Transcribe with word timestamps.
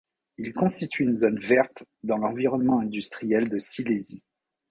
Il 0.39 0.51
constitue 0.53 1.03
une 1.03 1.13
zone 1.15 1.39
verte 1.39 1.83
dans 2.01 2.17
l’environnement 2.17 2.79
industriel 2.79 3.49
de 3.49 3.59
Silésie. 3.59 4.23